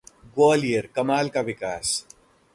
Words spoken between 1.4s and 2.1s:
विकास